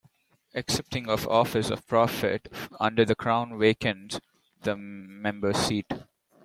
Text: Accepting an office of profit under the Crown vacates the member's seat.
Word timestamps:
Accepting 0.55 1.03
an 1.07 1.19
office 1.27 1.69
of 1.69 1.85
profit 1.87 2.51
under 2.79 3.05
the 3.05 3.13
Crown 3.13 3.59
vacates 3.59 4.19
the 4.63 4.75
member's 4.75 5.57
seat. 5.57 5.91